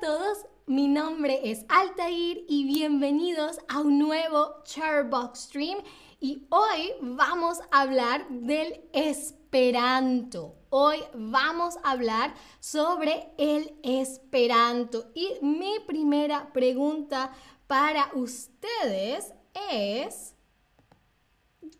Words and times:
a 0.00 0.06
todos, 0.06 0.46
mi 0.66 0.88
nombre 0.88 1.40
es 1.50 1.64
Altair 1.68 2.44
y 2.48 2.64
bienvenidos 2.64 3.58
a 3.68 3.80
un 3.80 3.98
nuevo 3.98 4.54
Charbox 4.64 5.40
Stream 5.40 5.78
y 6.20 6.46
hoy 6.48 6.92
vamos 7.02 7.58
a 7.70 7.82
hablar 7.82 8.26
del 8.30 8.80
Esperanto. 8.92 10.54
Hoy 10.70 10.98
vamos 11.14 11.76
a 11.82 11.90
hablar 11.90 12.34
sobre 12.60 13.32
el 13.36 13.78
Esperanto 13.82 15.10
y 15.14 15.34
mi 15.42 15.80
primera 15.86 16.52
pregunta 16.52 17.32
para 17.66 18.10
ustedes 18.14 19.34
es 19.70 20.34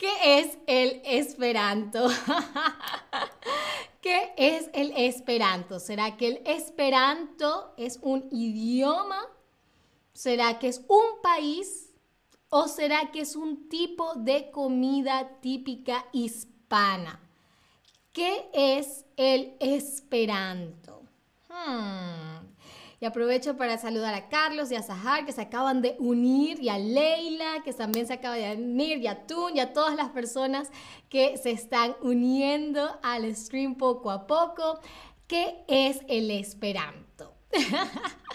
¿Qué 0.01 0.41
es 0.41 0.57
el 0.67 1.03
Esperanto? 1.05 2.09
¿Qué 4.01 4.33
es 4.39 4.71
el 4.73 4.93
Esperanto? 4.97 5.79
¿Será 5.79 6.17
que 6.17 6.29
el 6.29 6.43
Esperanto 6.47 7.75
es 7.77 7.99
un 8.01 8.27
idioma? 8.31 9.21
¿Será 10.15 10.59
que 10.59 10.69
es 10.69 10.83
un 10.89 11.21
país? 11.23 11.93
¿O 12.49 12.67
será 12.67 13.11
que 13.11 13.21
es 13.21 13.37
un 13.37 13.69
tipo 13.69 14.15
de 14.15 14.51
comida 14.51 15.39
típica 15.43 16.07
hispana? 16.13 17.21
¿Qué 18.15 18.49
es 18.55 19.05
el 19.19 19.55
Esperanto? 19.61 21.03
Hmm. 21.51 22.39
Y 23.01 23.07
aprovecho 23.07 23.57
para 23.57 23.79
saludar 23.79 24.13
a 24.13 24.29
Carlos 24.29 24.71
y 24.71 24.77
a 24.77 24.83
Sahar 24.83 25.25
que 25.25 25.33
se 25.33 25.41
acaban 25.41 25.81
de 25.81 25.97
unir 25.99 26.61
y 26.61 26.69
a 26.69 26.79
Leila 26.79 27.63
que 27.65 27.73
también 27.73 28.07
se 28.07 28.13
acaba 28.13 28.35
de 28.35 28.55
unir 28.57 28.99
y 28.99 29.07
a 29.07 29.27
Tun 29.27 29.57
y 29.57 29.61
a 29.61 29.73
todas 29.73 29.97
las 29.97 30.11
personas 30.11 30.71
que 31.09 31.39
se 31.39 31.51
están 31.51 31.97
uniendo 32.03 32.99
al 33.03 33.35
stream 33.35 33.77
poco 33.77 34.11
a 34.11 34.27
poco. 34.27 34.81
¿Qué 35.27 35.65
es 35.67 36.01
el 36.09 36.31
Esperanto? 36.31 37.33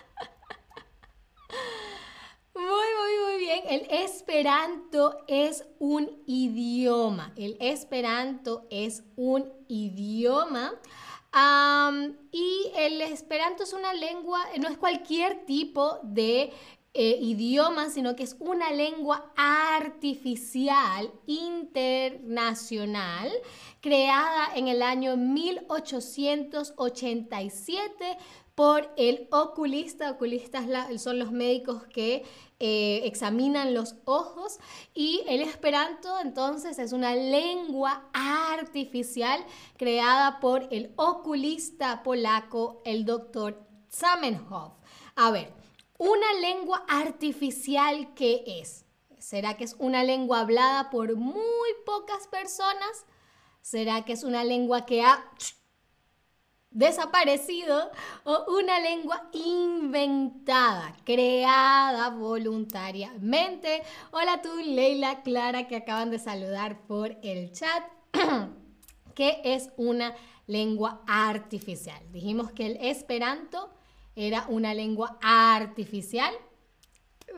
Muy, 2.55 2.63
muy, 2.63 3.25
muy 3.25 3.37
bien. 3.37 3.63
El 3.67 3.85
Esperanto 3.91 5.25
es 5.27 5.65
un 5.77 6.09
idioma. 6.25 7.33
El 7.35 7.57
Esperanto 7.59 8.65
es 8.69 9.03
un 9.17 9.51
idioma 9.67 10.73
y 12.31 12.71
el 12.77 13.01
esperanto 13.01 13.63
es 13.63 13.73
una 13.73 13.93
lengua, 13.93 14.41
no 14.59 14.69
es 14.69 14.77
cualquier 14.77 15.45
tipo 15.45 15.99
de 16.03 16.53
eh, 16.97 17.17
idioma, 17.19 17.89
sino 17.89 18.15
que 18.15 18.23
es 18.23 18.37
una 18.39 18.71
lengua 18.71 19.29
artificial 19.35 21.11
internacional 21.27 23.29
creada 23.81 24.55
en 24.55 24.69
el 24.69 24.81
año 24.81 25.17
1887 25.17 28.17
por 28.55 28.93
el 28.95 29.27
oculista. 29.29 30.09
Oculistas 30.09 30.67
son 31.01 31.19
los 31.19 31.33
médicos 31.33 31.83
que 31.87 32.23
eh, 32.61 33.01
examinan 33.03 33.73
los 33.73 33.97
ojos 34.05 34.59
y 34.93 35.21
el 35.27 35.41
esperanto 35.41 36.17
entonces 36.21 36.79
es 36.79 36.93
una 36.93 37.13
lengua 37.13 38.05
artificial 38.13 39.45
creada 39.75 40.39
por 40.39 40.69
el 40.71 40.93
oculista 40.95 42.03
polaco, 42.03 42.81
el 42.85 43.03
doctor 43.03 43.67
Zamenhof. 43.91 44.71
A 45.17 45.31
ver, 45.31 45.64
una 45.97 46.33
lengua 46.41 46.85
artificial, 46.87 48.13
¿qué 48.15 48.43
es? 48.45 48.85
¿Será 49.19 49.57
que 49.57 49.63
es 49.63 49.75
una 49.79 50.03
lengua 50.03 50.41
hablada 50.41 50.89
por 50.89 51.15
muy 51.15 51.69
pocas 51.85 52.27
personas? 52.27 53.05
¿Será 53.61 54.05
que 54.05 54.13
es 54.13 54.23
una 54.23 54.43
lengua 54.43 54.85
que 54.85 55.01
ha 55.01 55.31
desaparecido 56.75 57.89
o 58.25 58.57
una 58.59 58.81
lengua 58.81 59.29
inventada, 59.31 60.93
creada 61.05 62.09
voluntariamente. 62.09 63.81
Hola 64.11 64.41
tú, 64.41 64.49
Leila, 64.57 65.23
Clara, 65.23 65.67
que 65.67 65.77
acaban 65.77 66.11
de 66.11 66.19
saludar 66.19 66.85
por 66.85 67.17
el 67.23 67.53
chat. 67.53 67.83
¿Qué 69.15 69.39
es 69.45 69.69
una 69.77 70.13
lengua 70.47 71.01
artificial? 71.07 72.03
Dijimos 72.11 72.51
que 72.51 72.65
el 72.65 72.77
esperanto 72.81 73.69
era 74.15 74.45
una 74.47 74.73
lengua 74.73 75.17
artificial. 75.21 76.33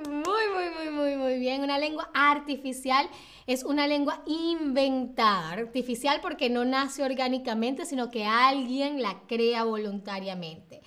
Muy, 0.05 0.23
muy, 0.53 0.69
muy, 0.75 0.89
muy, 0.91 1.15
muy 1.15 1.39
bien. 1.39 1.63
Una 1.63 1.79
lengua 1.79 2.09
artificial 2.13 3.09
es 3.47 3.63
una 3.63 3.88
lengua 3.88 4.21
inventada, 4.25 5.51
artificial 5.51 6.19
porque 6.21 6.49
no 6.49 6.65
nace 6.65 7.03
orgánicamente, 7.03 7.85
sino 7.85 8.11
que 8.11 8.25
alguien 8.25 9.01
la 9.01 9.21
crea 9.27 9.63
voluntariamente. 9.63 10.81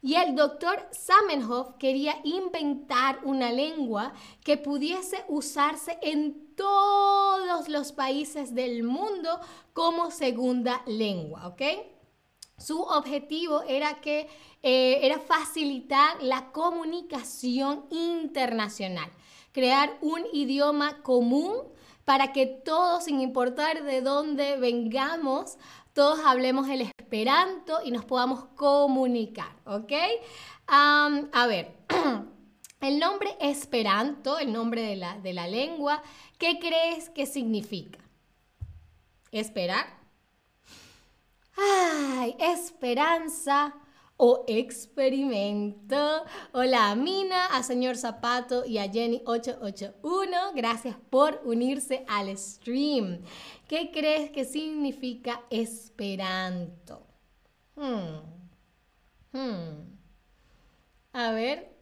Y 0.00 0.16
el 0.16 0.34
doctor 0.34 0.86
Zamenhof 0.92 1.76
quería 1.78 2.16
inventar 2.24 3.20
una 3.24 3.50
lengua 3.52 4.12
que 4.44 4.58
pudiese 4.58 5.24
usarse 5.28 5.98
en 6.02 6.54
todos 6.54 7.68
los 7.68 7.92
países 7.92 8.54
del 8.54 8.82
mundo 8.82 9.40
como 9.72 10.10
segunda 10.10 10.82
lengua, 10.86 11.48
¿ok? 11.48 11.62
Su 12.56 12.80
objetivo 12.82 13.62
era 13.62 14.00
que 14.00 14.28
eh, 14.62 15.00
era 15.02 15.18
facilitar 15.18 16.22
la 16.22 16.52
comunicación 16.52 17.84
internacional, 17.90 19.10
crear 19.52 19.98
un 20.00 20.22
idioma 20.32 21.02
común 21.02 21.52
para 22.04 22.32
que 22.32 22.46
todos, 22.46 23.04
sin 23.04 23.20
importar 23.20 23.82
de 23.82 24.00
dónde 24.02 24.56
vengamos, 24.56 25.58
todos 25.94 26.20
hablemos 26.24 26.68
el 26.68 26.82
esperanto 26.82 27.80
y 27.84 27.90
nos 27.90 28.04
podamos 28.04 28.44
comunicar, 28.56 29.54
¿ok? 29.64 29.92
a 30.66 31.46
ver, 31.46 31.76
el 32.80 32.98
nombre 32.98 33.36
esperanto, 33.40 34.38
el 34.38 34.52
nombre 34.52 34.82
de 34.82 34.96
la, 34.96 35.18
de 35.18 35.32
la 35.32 35.46
lengua, 35.46 36.02
¿qué 36.38 36.58
crees 36.58 37.10
que 37.10 37.26
significa? 37.26 37.98
Esperar. 39.30 40.03
Ay, 41.56 42.36
esperanza 42.38 43.74
o 44.16 44.44
experimento. 44.46 46.24
Hola 46.52 46.90
a 46.90 46.94
Mina, 46.94 47.46
a 47.46 47.62
señor 47.62 47.96
Zapato 47.96 48.64
y 48.64 48.78
a 48.78 48.86
Jenny881. 48.86 50.52
Gracias 50.54 50.96
por 51.10 51.40
unirse 51.44 52.04
al 52.08 52.36
stream. 52.36 53.22
¿Qué 53.68 53.90
crees 53.92 54.30
que 54.30 54.44
significa 54.44 55.42
esperanto? 55.50 57.06
Hmm. 57.76 58.20
Hmm. 59.32 59.98
A 61.12 61.30
ver. 61.32 61.73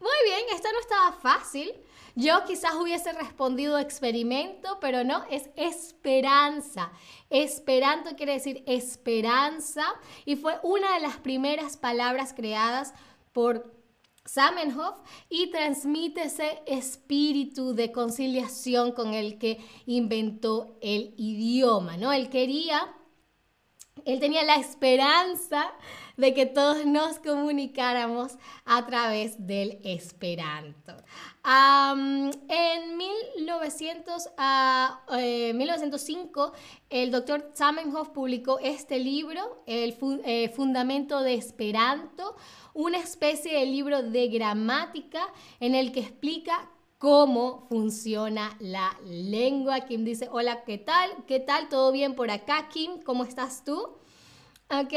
Muy 0.00 0.10
bien, 0.24 0.40
esto 0.54 0.68
no 0.72 0.80
estaba 0.80 1.12
fácil. 1.12 1.72
Yo 2.14 2.44
quizás 2.46 2.74
hubiese 2.74 3.12
respondido 3.12 3.78
experimento, 3.78 4.78
pero 4.80 5.04
no, 5.04 5.24
es 5.30 5.50
esperanza. 5.56 6.90
Esperanto 7.30 8.16
quiere 8.16 8.32
decir 8.32 8.62
esperanza 8.66 9.84
y 10.24 10.36
fue 10.36 10.58
una 10.62 10.94
de 10.94 11.00
las 11.00 11.16
primeras 11.18 11.76
palabras 11.76 12.32
creadas 12.34 12.92
por 13.32 13.72
Zamenhof 14.28 14.96
y 15.28 15.50
transmite 15.50 16.24
ese 16.24 16.62
espíritu 16.66 17.74
de 17.74 17.92
conciliación 17.92 18.92
con 18.92 19.14
el 19.14 19.38
que 19.38 19.58
inventó 19.86 20.76
el 20.80 21.14
idioma, 21.16 21.96
¿no? 21.96 22.12
Él 22.12 22.28
quería, 22.28 22.94
él 24.04 24.20
tenía 24.20 24.44
la 24.44 24.56
esperanza 24.56 25.72
de 26.18 26.34
que 26.34 26.46
todos 26.46 26.84
nos 26.84 27.20
comunicáramos 27.20 28.36
a 28.64 28.84
través 28.86 29.46
del 29.46 29.78
esperanto. 29.84 30.96
en 31.44 32.96
1900, 32.96 34.30
1905, 35.54 36.52
ah, 36.52 36.52
eh, 36.90 37.02
el 37.04 37.10
doctor 37.12 37.52
Zamenhof 37.54 38.08
publicó 38.08 38.58
este 38.58 38.98
libro, 38.98 39.62
El 39.66 39.96
eh, 40.24 40.48
Fundamento 40.48 41.20
de 41.20 41.34
Esperanto, 41.34 42.34
una 42.74 42.98
especie 42.98 43.56
de 43.56 43.66
libro 43.66 44.02
de 44.02 44.26
gramática 44.26 45.20
en 45.60 45.76
el 45.76 45.92
que 45.92 46.00
explica 46.00 46.68
cómo 46.98 47.66
funciona 47.68 48.56
la 48.58 48.98
lengua. 49.04 49.80
Kim 49.80 50.04
dice, 50.04 50.28
hola, 50.30 50.64
¿qué 50.64 50.78
tal? 50.78 51.10
¿Qué 51.26 51.40
tal? 51.40 51.68
¿Todo 51.68 51.92
bien 51.92 52.14
por 52.14 52.30
acá, 52.30 52.68
Kim? 52.68 53.00
¿Cómo 53.02 53.24
estás 53.24 53.64
tú? 53.64 53.96
¿Ok? 54.68 54.94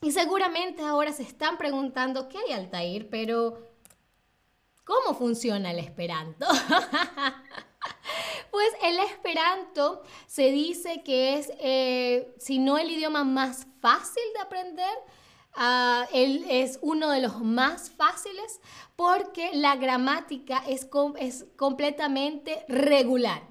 Y 0.00 0.10
seguramente 0.10 0.82
ahora 0.82 1.12
se 1.12 1.22
están 1.22 1.58
preguntando, 1.58 2.28
¿qué 2.28 2.38
hay 2.38 2.52
Altair? 2.52 3.08
Pero, 3.08 3.68
¿cómo 4.84 5.16
funciona 5.16 5.70
el 5.70 5.78
esperanto? 5.78 6.46
pues 8.50 8.68
el 8.82 8.98
esperanto 8.98 10.02
se 10.26 10.50
dice 10.50 11.02
que 11.04 11.38
es, 11.38 11.52
eh, 11.60 12.34
si 12.38 12.58
no 12.58 12.78
el 12.78 12.90
idioma 12.90 13.22
más 13.22 13.68
fácil 13.80 14.24
de 14.34 14.40
aprender, 14.40 14.98
uh, 15.56 16.04
es 16.12 16.78
uno 16.82 17.10
de 17.10 17.20
los 17.20 17.40
más 17.40 17.90
fáciles 17.90 18.60
porque 18.96 19.50
la 19.54 19.76
gramática 19.76 20.62
es, 20.66 20.88
es 21.18 21.46
completamente 21.56 22.64
regular. 22.68 23.42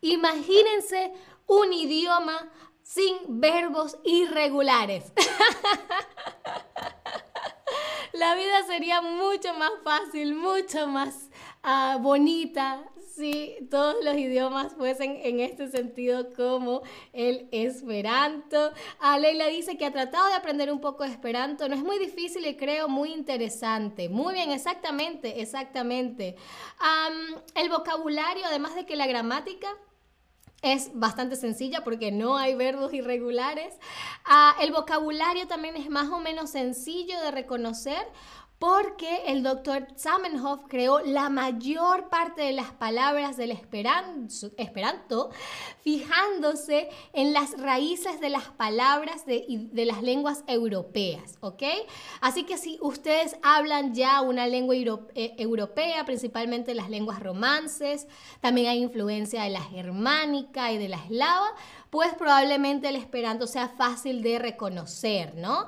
Imagínense 0.00 1.12
un 1.46 1.72
idioma 1.72 2.50
sin 2.82 3.40
verbos 3.40 3.96
irregulares. 4.04 5.12
la 8.12 8.34
vida 8.34 8.66
sería 8.66 9.00
mucho 9.00 9.54
más 9.54 9.70
fácil, 9.84 10.34
mucho 10.34 10.88
más 10.88 11.29
ah, 11.62 11.98
bonita 12.00 12.84
si 13.14 13.68
todos 13.70 13.96
los 14.02 14.16
idiomas 14.16 14.72
fuesen 14.74 15.18
en 15.22 15.40
este 15.40 15.68
sentido 15.68 16.32
como 16.34 16.82
el 17.12 17.48
esperanto. 17.52 18.72
Ah, 18.98 19.18
Leila 19.18 19.46
dice 19.46 19.76
que 19.76 19.84
ha 19.84 19.92
tratado 19.92 20.28
de 20.28 20.34
aprender 20.34 20.72
un 20.72 20.80
poco 20.80 21.04
de 21.04 21.10
esperanto. 21.10 21.68
No 21.68 21.74
es 21.74 21.82
muy 21.82 21.98
difícil 21.98 22.46
y 22.46 22.56
creo 22.56 22.88
muy 22.88 23.12
interesante. 23.12 24.08
Muy 24.08 24.34
bien, 24.34 24.50
exactamente, 24.50 25.40
exactamente. 25.40 26.36
el 27.54 27.68
vocabulario, 27.68 28.46
además 28.46 28.74
de 28.74 28.86
que 28.86 28.96
la 28.96 29.06
gramática 29.06 29.68
es 30.62 30.90
bastante 30.94 31.36
sencilla 31.36 31.84
porque 31.84 32.12
no 32.12 32.36
hay 32.36 32.54
verbos 32.54 32.92
irregulares. 32.92 33.74
Ah, 34.24 34.54
el 34.60 34.72
vocabulario 34.72 35.46
también 35.46 35.76
es 35.76 35.88
más 35.88 36.08
o 36.08 36.20
menos 36.20 36.50
sencillo 36.50 37.18
de 37.20 37.30
reconocer 37.30 38.06
porque 38.60 39.22
el 39.26 39.42
doctor 39.42 39.86
Zamenhof 39.96 40.66
creó 40.68 41.00
la 41.00 41.30
mayor 41.30 42.10
parte 42.10 42.42
de 42.42 42.52
las 42.52 42.70
palabras 42.72 43.38
del 43.38 43.52
esperanto, 43.52 45.30
fijándose 45.80 46.90
en 47.14 47.32
las 47.32 47.58
raíces 47.58 48.20
de 48.20 48.28
las 48.28 48.44
palabras 48.48 49.24
de, 49.24 49.70
las 49.86 50.02
lenguas 50.02 50.44
europeas, 50.46 51.38
¿ok? 51.40 51.62
Así 52.20 52.44
que 52.44 52.58
si 52.58 52.76
ustedes 52.82 53.34
hablan 53.42 53.94
ya 53.94 54.20
una 54.20 54.46
lengua 54.46 54.74
eh, 55.14 55.34
europea, 55.38 56.04
principalmente 56.04 56.74
las 56.74 56.90
lenguas 56.90 57.20
romances, 57.20 58.08
también 58.42 58.68
hay 58.68 58.82
influencia 58.82 59.42
de 59.42 59.50
la 59.50 59.62
germánica 59.62 60.70
y 60.70 60.76
de 60.76 60.90
la 60.90 61.02
eslava, 61.02 61.54
pues 61.90 62.14
probablemente 62.14 62.88
el 62.88 62.96
esperanto 62.96 63.46
sea 63.46 63.68
fácil 63.68 64.22
de 64.22 64.38
reconocer, 64.38 65.34
¿no? 65.34 65.66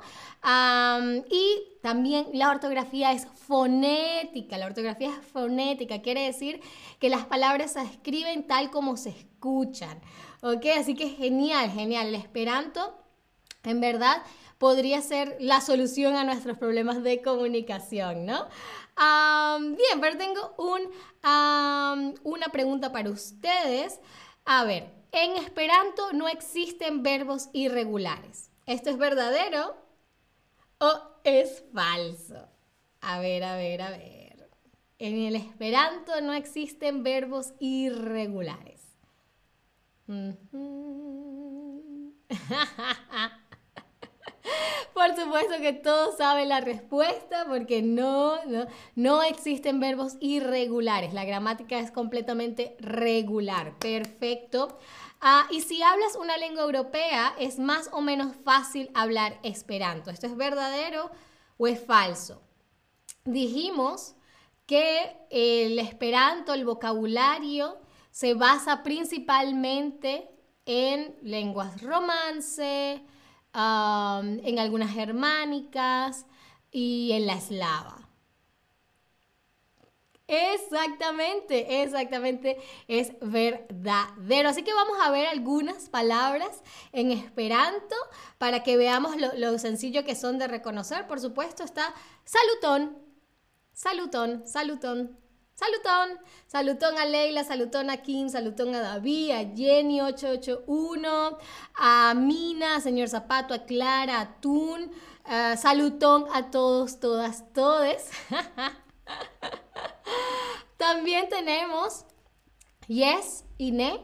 y 1.29 1.63
también 1.81 2.27
la 2.33 2.49
ortografía 2.49 3.13
es 3.13 3.27
fonética, 3.47 4.57
la 4.57 4.65
ortografía 4.65 5.09
es 5.09 5.25
fonética, 5.25 6.01
quiere 6.01 6.25
decir 6.25 6.59
que 6.99 7.09
las 7.09 7.25
palabras 7.25 7.73
se 7.73 7.81
escriben 7.81 8.45
tal 8.45 8.69
como 8.69 8.97
se 8.97 9.09
escuchan, 9.09 10.01
¿ok? 10.41 10.65
Así 10.77 10.95
que 10.95 11.09
genial, 11.09 11.71
genial, 11.71 12.07
el 12.07 12.15
esperanto 12.15 12.97
en 13.63 13.79
verdad 13.79 14.21
podría 14.57 15.01
ser 15.01 15.37
la 15.39 15.61
solución 15.61 16.15
a 16.15 16.23
nuestros 16.25 16.57
problemas 16.57 17.03
de 17.03 17.21
comunicación, 17.21 18.25
¿no? 18.25 18.47
bien, 19.59 19.99
pero 20.01 20.17
tengo 20.17 20.53
un, 20.57 20.89
una 22.23 22.47
pregunta 22.51 22.91
para 22.91 23.09
ustedes. 23.09 23.99
A 24.45 24.63
ver, 24.65 25.02
en 25.13 25.37
Esperanto 25.37 26.11
no 26.11 26.27
existen 26.27 27.03
verbos 27.03 27.49
irregulares. 27.53 28.49
¿Esto 28.65 28.89
es 28.89 28.97
verdadero 28.97 29.77
o 30.79 31.01
es 31.23 31.63
falso? 31.73 32.49
A 32.99 33.19
ver, 33.19 33.43
a 33.43 33.55
ver, 33.55 33.81
a 33.81 33.91
ver. 33.91 34.49
En 34.97 35.17
el 35.17 35.35
Esperanto 35.35 36.19
no 36.21 36.33
existen 36.33 37.03
verbos 37.03 37.53
irregulares. 37.59 38.81
Por 44.93 45.15
supuesto 45.15 45.55
que 45.61 45.73
todos 45.73 46.17
saben 46.17 46.49
la 46.49 46.61
respuesta 46.61 47.45
porque 47.47 47.81
no, 47.81 48.37
no, 48.95 49.23
existen 49.23 49.79
verbos 49.79 50.17
irregulares. 50.19 51.13
La 51.13 51.25
gramática 51.25 51.79
es 51.79 51.91
completamente 51.91 52.75
regular. 52.79 53.77
Perfecto. 53.79 54.77
Ah, 55.21 55.47
y 55.49 55.61
si 55.61 55.81
hablas 55.81 56.15
una 56.19 56.37
lengua 56.37 56.63
europea, 56.63 57.33
es 57.39 57.57
más 57.57 57.89
o 57.93 58.01
menos 58.01 58.35
fácil 58.43 58.89
hablar 58.93 59.39
esperanto. 59.43 60.11
¿Esto 60.11 60.27
es 60.27 60.35
verdadero 60.35 61.09
o 61.57 61.67
es 61.67 61.83
falso? 61.83 62.41
Dijimos 63.23 64.15
que 64.65 65.15
el 65.29 65.79
esperanto, 65.79 66.53
el 66.53 66.65
vocabulario, 66.65 67.77
se 68.11 68.33
basa 68.33 68.83
principalmente 68.83 70.29
en 70.65 71.15
lenguas 71.23 71.81
romance, 71.81 73.03
en 74.21 74.59
algunas 74.59 74.91
germánicas 74.93 76.25
y 76.71 77.11
en 77.13 77.27
la 77.27 77.35
eslava. 77.35 78.03
Exactamente, 80.27 81.83
exactamente, 81.83 82.57
es 82.87 83.11
verdadero. 83.21 84.49
Así 84.49 84.63
que 84.63 84.73
vamos 84.73 84.97
a 85.01 85.11
ver 85.11 85.27
algunas 85.27 85.89
palabras 85.89 86.63
en 86.93 87.11
esperanto 87.11 87.95
para 88.37 88.63
que 88.63 88.77
veamos 88.77 89.17
lo, 89.17 89.33
lo 89.33 89.59
sencillo 89.59 90.05
que 90.05 90.15
son 90.15 90.39
de 90.39 90.47
reconocer. 90.47 91.07
Por 91.07 91.19
supuesto 91.19 91.63
está 91.63 91.93
salutón, 92.23 92.97
salutón, 93.73 94.47
salutón, 94.47 95.17
Salutón, 95.55 96.19
salutón 96.47 96.97
a 96.97 97.05
Leila, 97.05 97.43
salutón 97.43 97.91
a 97.91 97.97
Kim, 97.97 98.27
salutón 98.27 98.73
a 98.73 98.81
David, 98.81 99.31
a 99.31 99.43
Jenny881, 99.43 101.37
a 101.75 102.13
Mina, 102.15 102.77
a 102.77 102.81
señor 102.81 103.07
Zapato, 103.07 103.53
a 103.53 103.65
Clara, 103.65 104.19
a 104.19 104.41
Tun, 104.41 104.91
salutón 105.57 106.25
a 106.33 106.49
todos, 106.49 106.99
todas, 106.99 107.53
todes. 107.53 108.09
También 110.77 111.29
tenemos 111.29 112.05
yes 112.87 113.45
y 113.59 113.71
ne, 113.71 114.03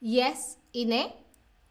yes 0.00 0.58
y 0.70 0.84
ne, 0.84 1.16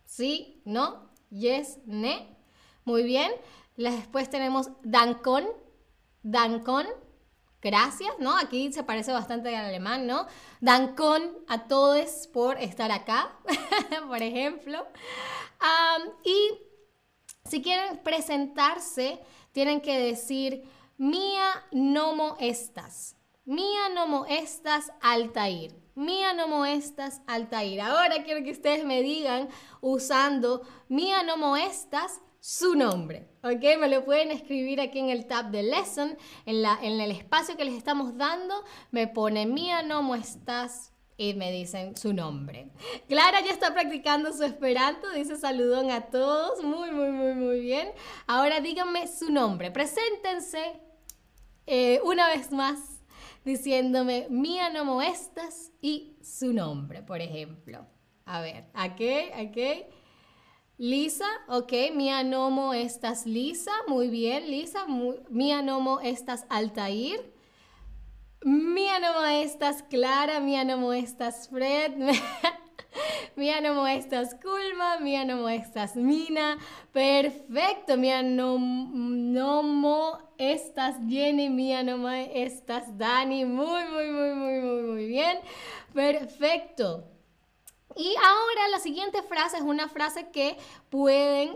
sí, 0.06 0.64
no, 0.66 1.12
yes, 1.30 1.78
ne. 1.86 2.36
Muy 2.84 3.04
bien. 3.04 3.32
Después 3.78 4.30
tenemos 4.30 4.70
dancon, 4.84 5.48
dancon 6.22 6.86
gracias, 7.64 8.12
¿no? 8.20 8.38
Aquí 8.38 8.72
se 8.74 8.84
parece 8.84 9.12
bastante 9.12 9.56
al 9.56 9.66
alemán, 9.66 10.06
¿no? 10.06 10.28
Dankon 10.62 11.36
a 11.48 11.68
todos 11.68 12.28
por 12.28 12.58
estar 12.60 12.92
acá, 12.92 13.32
por 14.08 14.22
ejemplo. 14.22 14.86
y 16.24 16.60
si 17.46 17.62
quieren 17.62 17.98
presentarse, 18.04 19.20
tienen 19.54 19.82
que 19.82 19.98
decir, 19.98 20.64
Mía 20.98 21.66
nomo 21.72 22.38
estas. 22.40 23.16
Mía 23.46 23.90
nomo 23.90 24.26
estas 24.30 24.92
Altair. 25.02 25.83
Mía 25.96 26.34
nomo 26.34 26.66
estas 26.66 27.22
Altair. 27.28 27.82
Ahora 27.82 28.24
quiero 28.24 28.44
que 28.44 28.52
ustedes 28.52 28.86
me 28.86 29.02
digan 29.02 29.50
usando 29.82 30.64
Mía 30.88 31.24
nomo 31.24 31.56
estas 31.56 32.22
su 32.40 32.76
nombre. 32.76 33.30
¿Ok? 33.44 33.80
Me 33.80 33.88
lo 33.88 34.04
pueden 34.04 34.32
escribir 34.32 34.82
aquí 34.82 35.00
en 35.00 35.10
el 35.10 35.28
tab 35.28 35.52
de 35.52 35.64
lesson, 35.64 36.18
en, 36.46 36.62
la, 36.62 36.78
en 36.82 37.00
el 37.00 37.12
espacio 37.12 37.56
que 37.56 37.66
les 37.66 37.76
estamos 37.76 38.18
dando. 38.18 38.64
Me 38.92 39.08
pone 39.08 39.46
Mía, 39.46 39.84
no 39.84 40.14
estás 40.16 40.94
y 41.18 41.34
me 41.36 41.52
dicen 41.52 41.96
su 41.96 42.14
nombre. 42.14 42.72
Clara 43.08 43.42
ya 43.42 43.52
está 43.52 43.74
practicando 43.74 44.34
su 44.34 44.44
esperanto, 44.44 45.10
dice 45.12 45.38
saludón 45.38 45.92
a 45.92 46.08
todos, 46.08 46.64
muy, 46.64 46.92
muy, 46.92 47.12
muy, 47.12 47.34
muy 47.34 47.60
bien. 47.60 47.90
Ahora 48.28 48.60
díganme 48.60 49.08
su 49.08 49.32
nombre, 49.32 49.72
preséntense 49.72 50.82
eh, 51.66 52.02
una 52.04 52.28
vez 52.28 52.52
más 52.52 52.93
diciéndome 53.46 54.28
Mía 54.30 54.70
no 54.70 55.02
estás 55.02 55.72
y 55.82 56.18
su 56.22 56.54
nombre, 56.54 57.02
por 57.02 57.22
ejemplo. 57.22 57.86
A 58.26 58.42
ver, 58.42 58.66
¿a 58.74 58.96
qué? 58.96 59.34
¿A 59.34 59.52
qué? 59.52 59.90
Lisa, 60.78 61.28
ok, 61.48 61.72
mia 61.94 62.24
nomo 62.24 62.74
estas 62.74 63.26
Lisa, 63.28 63.72
muy 63.88 64.10
bien, 64.10 64.50
Lisa, 64.50 64.86
mia 65.30 65.62
nomo 65.62 66.00
estas 66.00 66.46
Altair, 66.50 67.34
mia 68.44 69.00
nomo 69.00 69.24
estas 69.26 69.84
Clara, 69.84 70.40
mia 70.40 70.64
nomo 70.64 70.92
estas 70.92 71.48
Fred, 71.48 71.94
mia 73.36 73.62
nomo 73.62 73.88
estas 73.88 74.36
Kulma, 74.42 75.00
mia 75.00 75.26
nomo 75.26 75.48
estas 75.50 75.96
Mina, 75.96 76.58
perfecto, 76.92 77.98
mia 77.98 78.22
nomo 78.24 80.18
estas 80.38 80.96
Jenny, 81.08 81.50
mia 81.50 81.84
nomo 81.84 82.10
estas 82.10 82.98
Dani, 82.98 83.46
muy, 83.46 83.86
muy, 83.86 84.10
muy, 84.10 84.34
muy, 84.34 84.62
muy, 84.62 84.82
muy 84.84 85.06
bien, 85.08 85.38
perfecto. 85.94 87.13
Y 87.96 88.16
ahora 88.16 88.68
la 88.72 88.80
siguiente 88.80 89.22
frase 89.22 89.58
es 89.58 89.64
una 89.64 89.88
frase 89.88 90.30
que 90.30 90.58
pueden, 90.90 91.56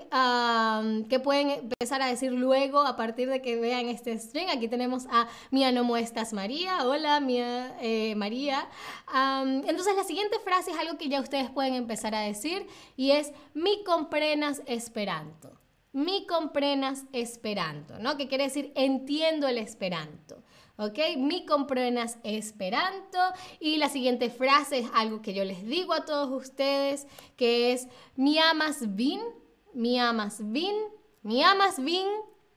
que 1.07 1.19
pueden 1.19 1.49
empezar 1.49 2.01
a 2.01 2.07
decir 2.07 2.31
luego 2.31 2.81
a 2.81 2.95
partir 2.95 3.29
de 3.29 3.41
que 3.41 3.55
vean 3.55 3.87
este 3.87 4.17
string. 4.19 4.49
Aquí 4.49 4.67
tenemos 4.67 5.07
a 5.09 5.27
Mía 5.51 5.71
no 5.71 5.83
muestras 5.83 6.33
María. 6.33 6.85
Hola, 6.85 7.19
Mía 7.19 7.75
eh, 7.81 8.15
María. 8.15 8.67
entonces 9.13 9.95
la 9.95 10.03
siguiente 10.03 10.37
frase 10.39 10.71
es 10.71 10.77
algo 10.77 10.97
que 10.97 11.09
ya 11.09 11.21
ustedes 11.21 11.49
pueden 11.49 11.73
empezar 11.73 12.13
a 12.13 12.21
decir 12.21 12.67
y 12.95 13.11
es 13.11 13.31
mi 13.53 13.83
comprenas 13.83 14.61
esperanto. 14.67 15.51
Mi 15.93 16.27
comprenas 16.27 17.05
esperanto, 17.11 17.97
¿no? 17.97 18.17
Que 18.17 18.27
quiere 18.27 18.43
decir 18.43 18.71
entiendo 18.75 19.47
el 19.47 19.57
esperanto. 19.57 20.43
¿Ok? 20.77 20.99
Mi 21.17 21.45
comprenas 21.45 22.17
esperanto. 22.23 23.17
Y 23.59 23.77
la 23.77 23.89
siguiente 23.89 24.29
frase 24.29 24.79
es 24.79 24.89
algo 24.93 25.21
que 25.21 25.33
yo 25.33 25.43
les 25.43 25.65
digo 25.65 25.93
a 25.93 26.05
todos 26.05 26.29
ustedes, 26.29 27.07
que 27.35 27.73
es 27.73 27.87
mi 28.15 28.39
amas 28.39 28.95
bin, 28.95 29.21
mi 29.73 29.99
amas 29.99 30.39
bin, 30.51 30.75
mi 31.23 31.43
amas 31.43 31.83
bin, 31.83 32.07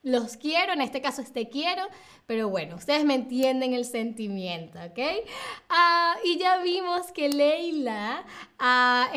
los 0.03 0.37
quiero, 0.39 0.73
en 0.73 0.81
este 0.81 1.03
caso 1.03 1.21
este 1.21 1.51
quiero, 1.51 1.83
pero 2.27 2.49
bueno, 2.49 2.77
ustedes 2.77 3.05
me 3.05 3.15
entienden 3.15 3.75
el 3.75 3.85
sentimiento, 3.85 4.79
¿ok? 4.79 4.99
Ah, 5.69 6.17
y 6.25 6.39
ya 6.39 6.59
vimos 6.63 7.13
que 7.13 7.29
Leila 7.29 8.25
ah, 8.59 9.11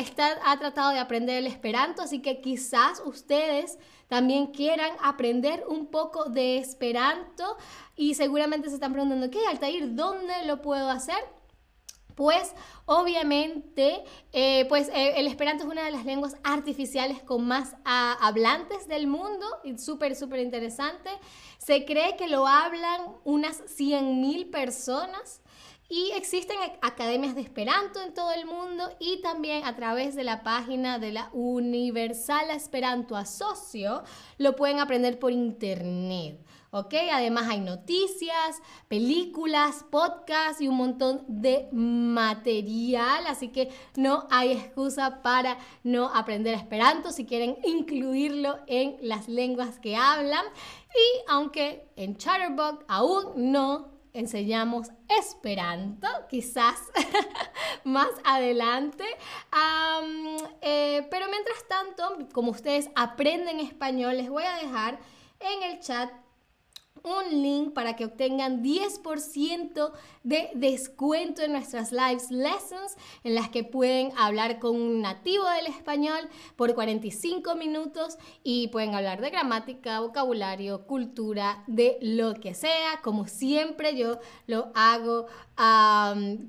ha 0.44 0.58
tratado 0.58 0.90
de 0.90 0.98
aprender 0.98 1.38
el 1.38 1.46
esperanto, 1.46 2.02
así 2.02 2.20
que 2.20 2.42
quizás 2.42 3.00
ustedes 3.04 3.78
también 4.08 4.48
quieran 4.48 4.90
aprender 5.02 5.64
un 5.68 5.86
poco 5.86 6.24
de 6.24 6.58
esperanto 6.58 7.56
y 7.96 8.14
seguramente 8.14 8.68
se 8.68 8.74
están 8.74 8.92
preguntando, 8.92 9.30
¿qué, 9.30 9.46
Altair? 9.46 9.94
¿Dónde 9.94 10.44
lo 10.46 10.62
puedo 10.62 10.90
hacer? 10.90 11.18
Pues 12.14 12.54
obviamente, 12.86 14.04
eh, 14.32 14.66
pues 14.68 14.88
eh, 14.88 15.14
el 15.16 15.26
esperanto 15.26 15.64
es 15.64 15.70
una 15.70 15.84
de 15.84 15.90
las 15.90 16.04
lenguas 16.04 16.36
artificiales 16.44 17.20
con 17.22 17.44
más 17.46 17.74
ah, 17.84 18.16
hablantes 18.20 18.86
del 18.86 19.08
mundo, 19.08 19.46
y 19.64 19.78
súper, 19.78 20.14
súper 20.14 20.40
interesante. 20.40 21.10
Se 21.58 21.84
cree 21.84 22.16
que 22.16 22.28
lo 22.28 22.46
hablan 22.46 23.00
unas 23.24 23.62
100.000 23.62 24.50
personas. 24.50 25.40
Y 25.88 26.12
existen 26.12 26.56
academias 26.80 27.34
de 27.34 27.42
Esperanto 27.42 28.00
en 28.00 28.14
todo 28.14 28.32
el 28.32 28.46
mundo 28.46 28.90
y 28.98 29.20
también 29.20 29.64
a 29.64 29.76
través 29.76 30.14
de 30.14 30.24
la 30.24 30.42
página 30.42 30.98
de 30.98 31.12
la 31.12 31.28
Universal 31.32 32.50
Esperanto 32.50 33.16
Asocio 33.16 34.02
lo 34.38 34.56
pueden 34.56 34.80
aprender 34.80 35.18
por 35.18 35.30
internet. 35.30 36.40
¿ok? 36.74 36.92
Además 37.12 37.46
hay 37.48 37.60
noticias, 37.60 38.60
películas, 38.88 39.84
podcasts 39.90 40.60
y 40.60 40.66
un 40.66 40.76
montón 40.76 41.24
de 41.28 41.68
material, 41.70 43.28
así 43.28 43.50
que 43.50 43.68
no 43.94 44.26
hay 44.28 44.50
excusa 44.50 45.22
para 45.22 45.56
no 45.84 46.08
aprender 46.08 46.52
esperanto 46.54 47.12
si 47.12 47.26
quieren 47.26 47.58
incluirlo 47.62 48.58
en 48.66 48.96
las 49.00 49.28
lenguas 49.28 49.78
que 49.78 49.94
hablan. 49.94 50.44
Y 50.92 51.30
aunque 51.30 51.86
en 51.94 52.16
Chatterbox 52.16 52.84
aún 52.88 53.52
no 53.52 53.93
enseñamos 54.14 54.88
Esperanto, 55.08 56.08
quizás 56.30 56.78
más 57.84 58.08
adelante. 58.24 59.04
Eh, 60.62 61.06
pero 61.10 61.26
mientras 61.28 61.68
tanto, 61.68 62.28
como 62.32 62.52
ustedes 62.52 62.88
aprenden 62.96 63.60
español, 63.60 64.16
les 64.16 64.30
voy 64.30 64.44
a 64.44 64.56
dejar 64.56 64.98
en 65.40 65.62
el 65.64 65.80
chat 65.80 66.10
un 67.04 67.42
link 67.42 67.74
para 67.74 67.96
que 67.96 68.06
obtengan 68.06 68.62
10% 68.62 69.92
de 70.22 70.50
descuento 70.54 71.42
en 71.42 71.52
nuestras 71.52 71.92
live 71.92 72.22
lessons 72.30 72.96
en 73.24 73.34
las 73.34 73.50
que 73.50 73.62
pueden 73.62 74.10
hablar 74.16 74.58
con 74.58 74.74
un 74.74 75.02
nativo 75.02 75.44
del 75.50 75.66
español 75.66 76.28
por 76.56 76.74
45 76.74 77.54
minutos 77.56 78.16
y 78.42 78.68
pueden 78.68 78.94
hablar 78.94 79.20
de 79.20 79.30
gramática, 79.30 80.00
vocabulario, 80.00 80.86
cultura, 80.86 81.62
de 81.66 81.98
lo 82.00 82.34
que 82.34 82.54
sea. 82.54 83.00
Como 83.02 83.26
siempre 83.26 83.96
yo 83.96 84.18
lo 84.46 84.72
hago 84.74 85.26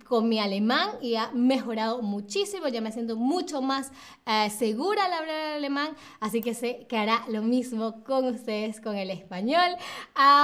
con 0.07 0.29
mi 0.29 0.39
alemán 0.39 0.89
y 1.01 1.15
ha 1.15 1.31
mejorado 1.31 2.01
muchísimo. 2.01 2.67
Ya 2.69 2.81
me 2.81 2.91
siento 2.91 3.15
mucho 3.15 3.62
más 3.62 3.91
eh, 4.25 4.50
segura 4.50 5.05
al 5.05 5.13
hablar 5.13 5.55
alemán, 5.57 5.95
así 6.19 6.41
que 6.41 6.53
sé 6.53 6.85
que 6.89 6.97
hará 6.97 7.24
lo 7.27 7.43
mismo 7.43 8.03
con 8.03 8.25
ustedes 8.25 8.81
con 8.81 8.95
el 8.95 9.12
español. 9.12 9.75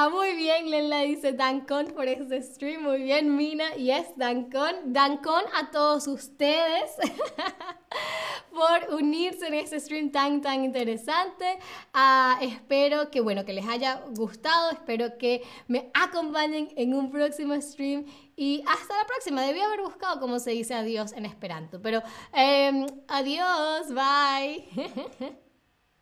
Muy 0.10 0.36
bien, 0.36 0.70
Lela 0.72 1.02
dice 1.02 1.34
Dancon 1.34 1.88
por 1.88 2.08
este 2.08 2.42
stream. 2.42 2.84
Muy 2.84 3.04
bien, 3.04 3.36
Mina. 3.36 3.74
Yes, 3.76 4.08
Dancon. 4.16 4.94
Dancon 4.94 5.44
a 5.54 5.70
todos 5.70 6.08
ustedes 6.08 6.96
por 8.52 8.96
unirse 8.96 9.48
en 9.48 9.54
este 9.56 9.80
stream 9.80 10.12
tan, 10.12 10.42
tan 10.42 10.64
interesante. 10.64 11.60
Ah, 11.94 12.38
espero 12.42 13.12
que, 13.12 13.22
bueno, 13.22 13.46
que 13.46 13.54
les 13.54 13.68
haya 13.68 14.02
gustado. 14.16 14.72
Espero 14.72 15.18
que 15.18 15.44
me 15.68 15.92
acompañen 15.94 16.70
en 16.76 16.94
un 16.94 17.12
próximo 17.12 17.60
stream 17.62 18.06
y 18.36 18.64
hasta 18.68 18.98
la 18.98 19.06
próxima. 19.06 19.42
Debí 19.42 19.60
haber 19.60 19.82
buscado 19.82 20.20
cómo 20.20 20.40
se 20.40 20.52
dice 20.52 20.74
adiós 20.74 21.12
en 21.14 21.26
esperanto. 21.26 21.82
Pero 21.82 22.02
em, 22.34 22.86
adiós, 23.08 23.94
bye. 23.94 24.66